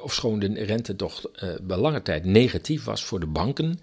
[0.00, 3.80] ofschoon de rente toch uh, bij lange tijd negatief was voor de banken,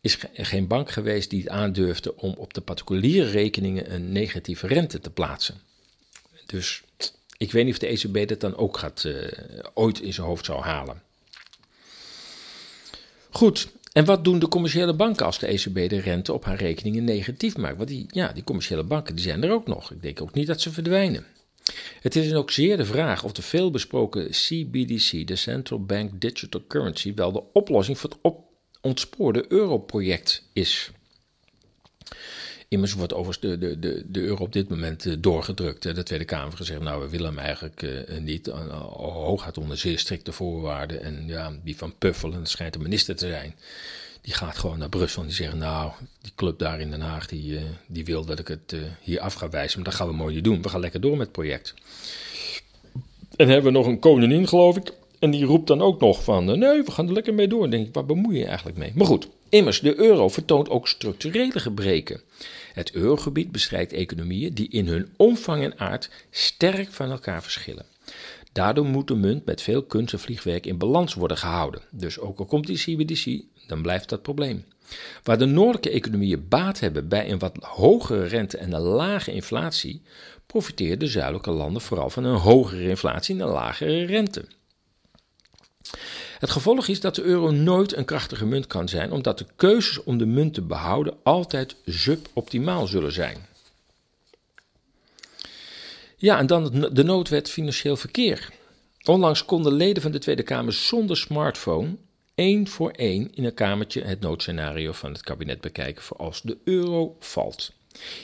[0.00, 4.66] is er geen bank geweest die het aandurfde om op de particuliere rekeningen een negatieve
[4.66, 5.60] rente te plaatsen.
[6.46, 6.82] Dus
[7.36, 9.28] ik weet niet of de ECB dat dan ook gaat, uh,
[9.74, 11.02] ooit in zijn hoofd zou halen.
[13.30, 17.04] Goed, en wat doen de commerciële banken als de ECB de rente op haar rekeningen
[17.04, 17.76] negatief maakt?
[17.76, 19.90] Want die, ja, die commerciële banken die zijn er ook nog.
[19.90, 21.26] Ik denk ook niet dat ze verdwijnen.
[22.00, 26.64] Het is dan ook zeer de vraag of de veelbesproken CBDC, de Central Bank Digital
[26.68, 28.44] Currency, wel de oplossing voor het op
[28.80, 30.90] ontspoorde europroject is.
[32.72, 35.82] Immers wordt overigens de, de, de, de euro op dit moment uh, doorgedrukt.
[35.82, 38.48] De Tweede Kamer gezegd, nou we willen hem eigenlijk uh, niet.
[38.48, 41.02] Uh, hooguit onder zeer strikte voorwaarden.
[41.02, 43.54] En ja, die van Puffelen, schijnt de minister te zijn.
[44.20, 47.26] Die gaat gewoon naar Brussel en die zegt, nou, die club daar in Den Haag,
[47.26, 49.80] die, die wil dat ik het hier af ga wijzen.
[49.80, 50.62] Maar dat gaan we mooi niet doen.
[50.62, 51.74] We gaan lekker door met het project.
[53.36, 54.92] En hebben we nog een koningin, geloof ik.
[55.18, 57.70] En die roept dan ook nog van, nee, we gaan er lekker mee door.
[57.70, 58.92] Denk ik, waar bemoei je eigenlijk mee?
[58.94, 62.20] Maar goed, immers, de euro vertoont ook structurele gebreken.
[62.72, 67.86] Het eurogebied bestrijdt economieën die in hun omvang en aard sterk van elkaar verschillen.
[68.52, 71.82] Daardoor moet de munt met veel kunst en vliegwerk in balans worden gehouden.
[71.90, 74.64] Dus ook al komt die CBDC, dan blijft dat probleem.
[75.22, 80.02] Waar de noordelijke economieën baat hebben bij een wat hogere rente en een lage inflatie,
[80.46, 84.44] profiteren de zuidelijke landen vooral van een hogere inflatie en een lagere rente.
[86.42, 90.02] Het gevolg is dat de euro nooit een krachtige munt kan zijn, omdat de keuzes
[90.02, 93.46] om de munt te behouden altijd suboptimaal zullen zijn.
[96.16, 98.50] Ja, en dan de noodwet financieel verkeer.
[99.04, 101.96] Onlangs konden leden van de Tweede Kamer zonder smartphone
[102.34, 106.56] één voor één in een kamertje het noodscenario van het kabinet bekijken voor als de
[106.64, 107.72] euro valt.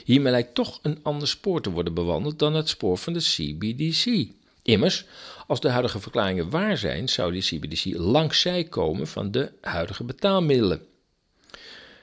[0.03, 4.37] Hiermee lijkt toch een ander spoor te worden bewandeld dan het spoor van de CBDC.
[4.69, 5.05] Immers,
[5.47, 10.81] als de huidige verklaringen waar zijn, zou die CBDC langzij komen van de huidige betaalmiddelen.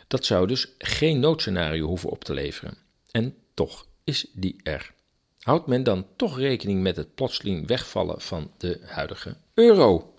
[0.07, 2.77] Dat zou dus geen noodscenario hoeven op te leveren.
[3.11, 4.95] En toch is die er.
[5.41, 10.15] Houdt men dan toch rekening met het plotseling wegvallen van de huidige euro?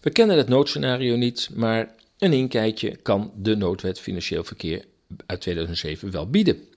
[0.00, 4.84] We kennen het noodscenario niet, maar een inkijkje kan de noodwet financieel verkeer
[5.26, 6.68] uit 2007 wel bieden.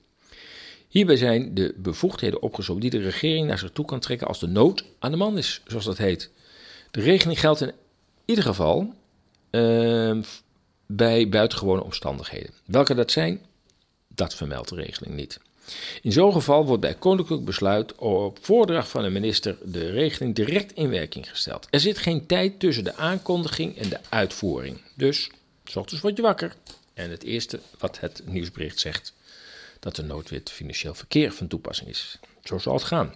[0.92, 4.48] Hierbij zijn de bevoegdheden opgezomd die de regering naar zich toe kan trekken als de
[4.48, 6.30] nood aan de man is, zoals dat heet.
[6.92, 7.74] De regeling geldt in
[8.26, 8.94] ieder geval
[9.52, 10.18] uh,
[10.86, 12.52] bij buitengewone omstandigheden.
[12.66, 13.42] Welke dat zijn,
[14.08, 15.40] dat vermeldt de regeling niet.
[16.02, 20.74] In zo'n geval wordt bij koninklijk besluit op voordracht van de minister de regeling direct
[20.74, 21.68] in werking gesteld.
[21.70, 24.82] Er zit geen tijd tussen de aankondiging en de uitvoering.
[24.96, 25.30] Dus,
[25.64, 26.56] s ochtends word je wakker.
[26.94, 29.14] En het eerste wat het nieuwsbericht zegt,
[29.82, 32.20] dat de noodwet financieel verkeer van toepassing is.
[32.44, 33.14] Zo zal het gaan.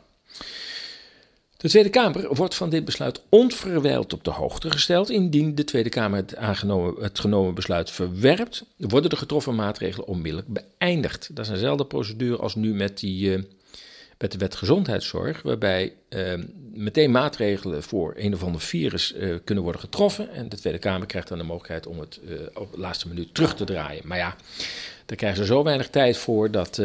[1.57, 5.09] De Tweede Kamer wordt van dit besluit onverwijld op de hoogte gesteld.
[5.09, 10.47] Indien de Tweede Kamer het, aangenomen, het genomen besluit verwerpt, worden de getroffen maatregelen onmiddellijk
[10.47, 11.35] beëindigd.
[11.35, 13.43] Dat is eenzelfde procedure als nu met, die, uh,
[14.17, 16.33] met de wet gezondheidszorg, waarbij uh,
[16.73, 20.31] meteen maatregelen voor een of ander virus uh, kunnen worden getroffen.
[20.31, 22.19] En de Tweede Kamer krijgt dan de mogelijkheid om het
[22.53, 24.07] op de laatste minuut terug te draaien.
[24.07, 24.35] Maar ja,
[25.05, 26.79] daar krijgen ze zo weinig tijd voor dat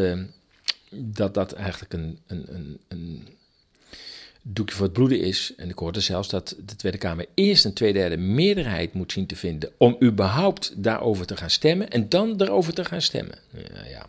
[0.90, 3.28] dat, dat eigenlijk een, een, een, een
[4.42, 5.52] doekje voor het bloeden is.
[5.56, 9.36] En ik hoorde zelfs dat de Tweede Kamer eerst een tweederde meerderheid moet zien te
[9.36, 13.38] vinden om überhaupt daarover te gaan stemmen en dan daarover te gaan stemmen.
[13.88, 14.06] Ja.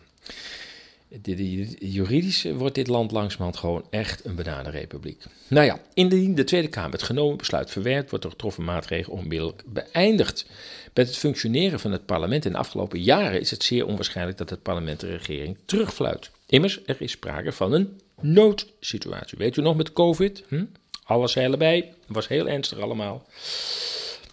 [1.78, 5.24] Juridisch wordt dit land langzamerhand gewoon echt een bananenrepubliek.
[5.48, 9.62] Nou ja, indien de Tweede Kamer het genomen besluit verwerkt, wordt de getroffen maatregel onmiddellijk
[9.66, 10.46] beëindigd.
[10.94, 14.50] Met het functioneren van het parlement in de afgelopen jaren is het zeer onwaarschijnlijk dat
[14.50, 16.30] het parlement de regering terugfluit.
[16.46, 19.38] Immers, er is sprake van een noodsituatie.
[19.38, 20.44] Weet u nog met COVID?
[20.48, 20.64] Hm?
[21.04, 21.94] Alles erbij.
[22.06, 23.26] was heel ernstig allemaal.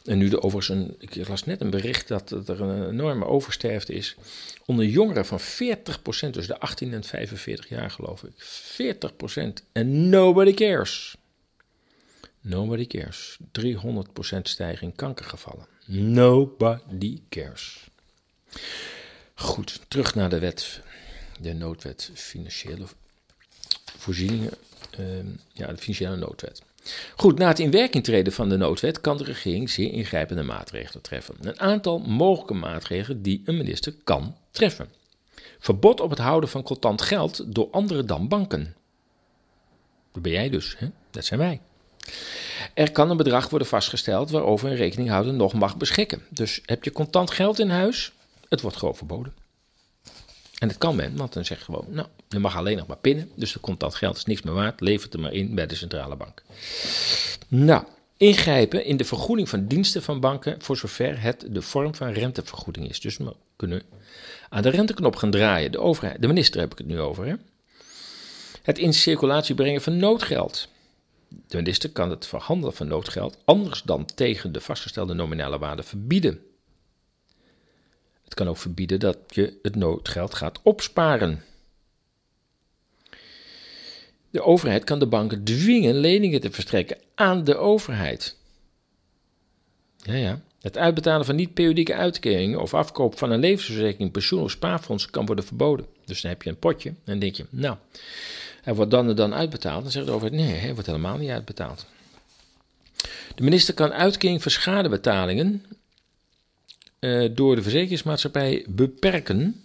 [0.10, 3.93] En nu de overigens, een, ik las net een bericht dat er een enorme oversterfte
[3.93, 4.15] is.
[4.65, 8.34] Onder jongeren van 40%, dus de 18 en 45 jaar geloof ik.
[9.62, 11.15] 40% en nobody cares.
[12.41, 13.38] Nobody cares.
[13.62, 15.67] 300% stijging kankergevallen.
[15.86, 17.88] Nobody cares.
[19.34, 20.82] Goed, terug naar de wet.
[21.41, 22.86] De noodwet financiële
[23.98, 24.52] voorzieningen.
[25.00, 25.08] Uh,
[25.54, 26.62] ja, de financiële noodwet.
[27.15, 31.02] Goed, na het in werking treden van de noodwet kan de regering zeer ingrijpende maatregelen
[31.02, 31.36] treffen.
[31.41, 34.89] Een aantal mogelijke maatregelen die een minister kan treffen.
[35.60, 38.75] Verbod op het houden van contant geld door anderen dan banken.
[40.12, 40.88] Dat ben jij dus, hè?
[41.12, 41.62] dat zijn wij.
[42.73, 46.21] Er kan een bedrag worden vastgesteld waarover een rekeninghouder nog mag beschikken.
[46.30, 48.12] Dus heb je contant geld in huis,
[48.49, 49.34] het wordt gewoon verboden.
[50.60, 52.98] En dat kan men, want dan zeg je gewoon, nou, je mag alleen nog maar
[52.98, 53.30] pinnen.
[53.36, 56.15] Dus de contant geld is niks meer waard, levert er maar in bij de centrale
[56.15, 56.43] bank.
[57.48, 57.84] Nou,
[58.17, 62.89] ingrijpen in de vergoeding van diensten van banken voor zover het de vorm van rentevergoeding
[62.89, 63.00] is.
[63.00, 63.82] Dus we kunnen
[64.50, 65.72] aan de renteknop gaan draaien.
[65.72, 67.26] De overheid, de minister heb ik het nu over.
[67.26, 67.34] Hè?
[68.62, 70.67] Het in circulatie brengen van noodgeld.
[71.48, 76.39] De minister kan het verhandelen van noodgeld anders dan tegen de vastgestelde nominale waarde verbieden.
[78.30, 81.44] Het kan ook verbieden dat je het noodgeld gaat opsparen.
[84.30, 88.36] De overheid kan de banken dwingen leningen te verstrekken aan de overheid.
[89.98, 90.42] Ja, ja.
[90.62, 95.46] Het uitbetalen van niet-periodieke uitkeringen of afkoop van een levensverzekering, pensioen of spaarfonds kan worden
[95.46, 95.86] verboden.
[96.06, 97.78] Dus dan heb je een potje en denk je, nou,
[98.62, 99.82] hij wordt dan en dan uitbetaald.
[99.82, 101.86] Dan zegt de overheid, nee, hij wordt helemaal niet uitbetaald.
[103.36, 105.65] De minister kan uitkering voor schadebetalingen
[107.00, 109.64] uh, door de verzekeringsmaatschappij beperken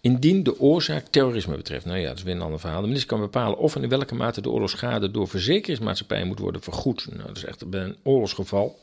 [0.00, 1.84] indien de oorzaak terrorisme betreft.
[1.84, 2.80] Nou ja, dat is weer een ander verhaal.
[2.80, 6.62] De minister kan bepalen of en in welke mate de oorlogsschade door verzekeringsmaatschappijen moet worden
[6.62, 7.06] vergoed.
[7.10, 8.78] Nou, dat is echt een oorlogsgeval.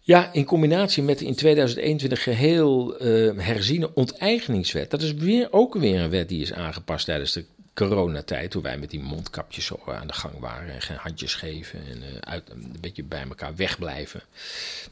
[0.00, 4.90] Ja, in combinatie met de in 2021 geheel uh, herziene onteigeningswet.
[4.90, 8.78] Dat is weer, ook weer een wet die is aangepast tijdens de coronatijd, toen wij
[8.78, 12.76] met die mondkapjes aan de gang waren en geen handjes geven en uh, uit, een
[12.80, 14.22] beetje bij elkaar wegblijven.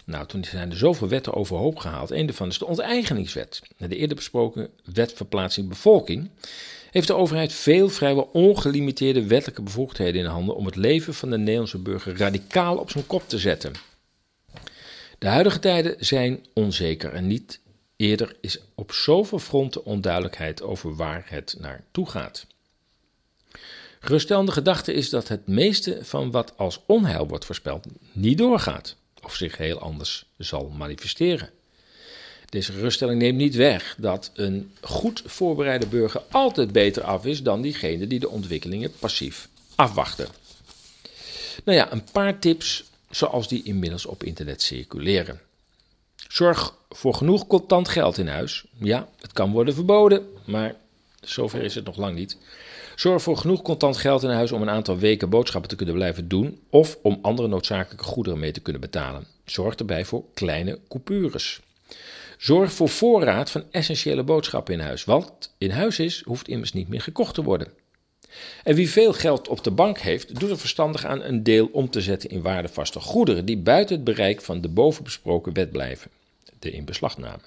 [0.04, 2.10] Nou, toen zijn er zoveel wetten overhoop gehaald.
[2.10, 3.62] Een daarvan is de onteigeningswet.
[3.76, 6.30] De eerder besproken wet verplaatsing bevolking
[6.90, 11.38] heeft de overheid veel vrijwel ongelimiteerde wettelijke bevoegdheden in handen om het leven van de
[11.38, 13.72] Nederlandse burger radicaal op zijn kop te zetten.
[15.18, 17.60] De huidige tijden zijn onzeker en niet
[17.96, 22.46] eerder is op zoveel fronten onduidelijkheid over waar het naartoe gaat.
[24.00, 29.34] Geruststellende gedachte is dat het meeste van wat als onheil wordt voorspeld niet doorgaat of
[29.34, 31.50] zich heel anders zal manifesteren.
[32.48, 37.62] Deze geruststelling neemt niet weg dat een goed voorbereide burger altijd beter af is dan
[37.62, 40.28] diegene die de ontwikkelingen passief afwachten.
[41.64, 45.40] Nou ja, een paar tips zoals die inmiddels op internet circuleren.
[46.28, 48.64] Zorg voor genoeg contant geld in huis.
[48.78, 50.74] Ja, het kan worden verboden, maar
[51.20, 52.36] zover is het nog lang niet.
[52.98, 56.28] Zorg voor genoeg contant geld in huis om een aantal weken boodschappen te kunnen blijven
[56.28, 59.26] doen of om andere noodzakelijke goederen mee te kunnen betalen.
[59.44, 61.60] Zorg erbij voor kleine coupures.
[62.38, 65.04] Zorg voor voorraad van essentiële boodschappen in huis.
[65.04, 67.68] Wat in huis is, hoeft immers niet meer gekocht te worden.
[68.64, 71.90] En wie veel geld op de bank heeft, doet er verstandig aan een deel om
[71.90, 76.10] te zetten in waardevaste goederen die buiten het bereik van de bovenbesproken wet blijven,
[76.58, 77.42] de inbeslagname.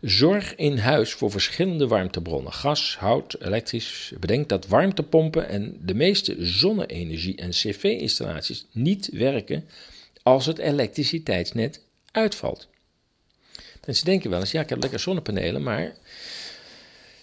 [0.00, 4.12] Zorg in huis voor verschillende warmtebronnen: gas, hout, elektrisch.
[4.20, 9.68] Bedenk dat warmtepompen en de meeste zonne-energie- en cv-installaties niet werken
[10.22, 11.82] als het elektriciteitsnet
[12.12, 12.68] uitvalt.
[13.86, 15.94] Mensen denken wel eens: ja, ik heb lekker zonnepanelen, maar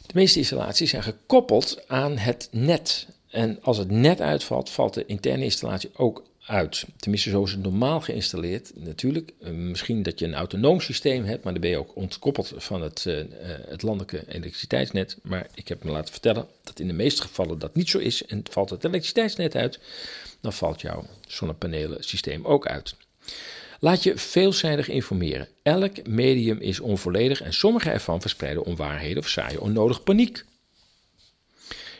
[0.05, 3.07] de meeste installaties zijn gekoppeld aan het net.
[3.29, 6.85] En als het net uitvalt, valt de interne installatie ook uit.
[6.97, 8.71] Tenminste, zo is het normaal geïnstalleerd.
[8.75, 12.53] Natuurlijk, eh, misschien dat je een autonoom systeem hebt, maar dan ben je ook ontkoppeld
[12.55, 13.23] van het, uh,
[13.67, 15.17] het landelijke elektriciteitsnet.
[15.21, 18.25] Maar ik heb me laten vertellen dat in de meeste gevallen dat niet zo is.
[18.25, 19.79] En valt het elektriciteitsnet uit,
[20.41, 22.95] dan valt jouw zonnepanelen systeem ook uit.
[23.79, 25.47] Laat je veelzijdig informeren.
[25.63, 30.45] Elk medium is onvolledig en sommige ervan verspreiden onwaarheden of zaaien onnodig paniek.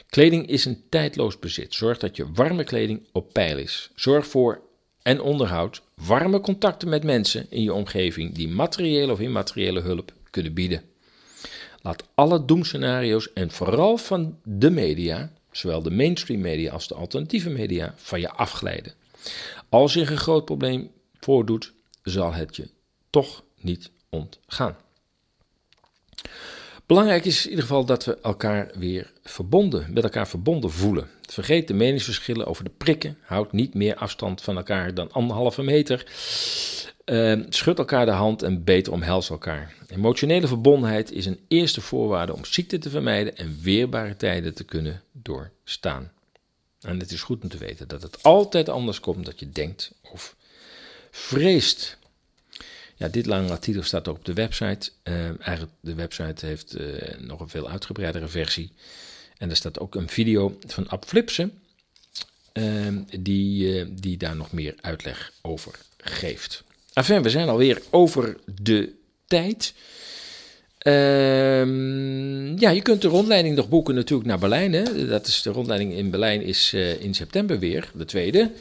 [0.09, 1.73] Kleding is een tijdloos bezit.
[1.73, 3.89] Zorg dat je warme kleding op peil is.
[3.95, 4.61] Zorg voor
[5.01, 10.53] en onderhoud warme contacten met mensen in je omgeving die materiële of immateriële hulp kunnen
[10.53, 10.83] bieden.
[11.81, 17.49] Laat alle doemscenario's en vooral van de media, zowel de mainstream media als de alternatieve
[17.49, 18.93] media, van je afglijden.
[19.69, 22.69] Als je een groot probleem voordoet, zal het je
[23.09, 24.75] toch niet ontgaan.
[26.87, 31.09] Belangrijk is in ieder geval dat we elkaar weer verbonden, met elkaar verbonden voelen.
[31.21, 33.17] Vergeet de meningsverschillen over de prikken.
[33.21, 36.05] Houd niet meer afstand van elkaar dan anderhalve meter.
[37.05, 39.73] Uh, schud elkaar de hand en beter omhels elkaar.
[39.87, 45.01] Emotionele verbondenheid is een eerste voorwaarde om ziekte te vermijden en weerbare tijden te kunnen
[45.11, 46.11] doorstaan.
[46.81, 49.93] En het is goed om te weten dat het altijd anders komt dan je denkt
[50.11, 50.35] of
[51.11, 51.96] vreest.
[52.97, 54.91] Ja, dit lange artikel staat ook op de website.
[55.03, 56.87] Uh, eigenlijk de website heeft uh,
[57.19, 58.71] nog een veel uitgebreidere versie.
[59.37, 61.51] En er staat ook een video van Ab Flipsen,
[62.53, 62.87] uh,
[63.19, 66.63] die, die daar nog meer uitleg over geeft.
[66.93, 68.93] Enfin, we zijn alweer over de
[69.27, 69.73] tijd.
[70.77, 74.73] Ehm, ja, je kunt de rondleiding nog boeken natuurlijk naar Berlijn.
[74.73, 75.07] Hè?
[75.07, 78.51] Dat is, de rondleiding in Berlijn is eh, in september weer, de tweede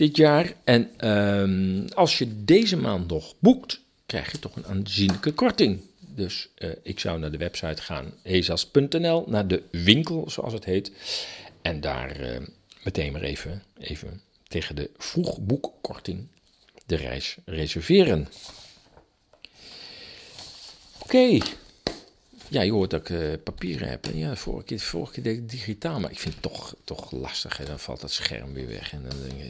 [0.00, 0.52] dit jaar.
[0.64, 5.80] En ehm, als je deze maand nog boekt, krijg je toch een aanzienlijke korting.
[5.98, 10.92] Dus eh, ik zou naar de website gaan, ezas.nl, naar de winkel zoals het heet.
[11.62, 12.38] En daar uh,
[12.84, 16.26] meteen maar even, even tegen de vroegboekkorting
[16.86, 18.28] de reis reserveren.
[21.02, 21.38] Oké.
[22.50, 24.06] Ja, je hoort dat ik uh, papieren heb.
[24.14, 27.56] Ja, vorige keer, vorige keer deed ik digitaal, maar ik vind het toch, toch lastig.
[27.56, 27.64] Hè.
[27.64, 29.04] Dan valt dat scherm weer weg en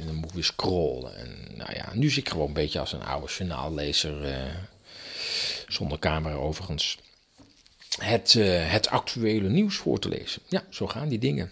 [0.07, 1.17] dan, moet ik weer scrollen.
[1.17, 4.35] En nou ja, nu zit ik gewoon een beetje als een oude journaallezer, uh,
[5.69, 6.99] zonder camera overigens,
[7.99, 10.43] het, uh, het actuele nieuws voor te lezen.
[10.49, 11.51] Ja, zo gaan die dingen.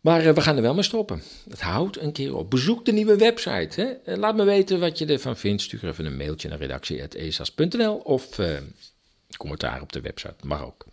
[0.00, 1.22] Maar we gaan er wel mee stoppen.
[1.50, 2.50] Het houdt een keer op.
[2.50, 4.00] Bezoek de nieuwe website.
[4.04, 4.16] Hè?
[4.16, 5.62] Laat me weten wat je ervan vindt.
[5.62, 8.38] Stuur even een mailtje naar redactie.esas.nl of
[9.36, 10.46] commentaar op de website.
[10.46, 10.86] Mag ook.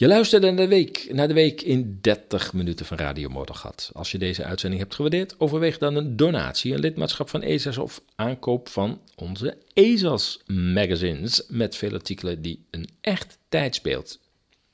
[0.00, 3.90] Je luisterde naar de, week, naar de week in 30 minuten van Radio Moddergat.
[3.92, 8.02] Als je deze uitzending hebt gewaardeerd, overweeg dan een donatie, een lidmaatschap van ESAS of
[8.14, 14.18] aankoop van onze ESAS magazines met veel artikelen die een echt tijdsbeeld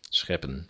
[0.09, 0.69] scheppen.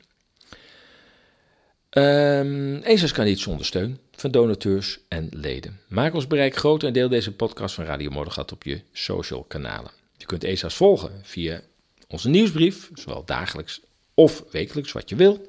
[1.91, 5.81] Um, ESAS kan niet zonder steun van donateurs en leden.
[5.89, 9.91] Maak ons bereik groter en deel deze podcast van Radio Moddergat op je social kanalen.
[10.17, 11.61] Je kunt ESAS volgen via
[12.09, 13.81] onze nieuwsbrief, zowel dagelijks
[14.15, 15.47] of wekelijks, wat je wil,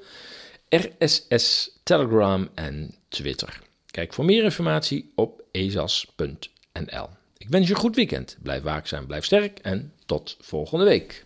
[0.68, 3.60] RSS, Telegram en Twitter.
[3.90, 7.08] Kijk voor meer informatie op ezas.nl.
[7.36, 8.38] Ik wens je een goed weekend.
[8.42, 11.22] Blijf waakzaam, blijf sterk en tot volgende week.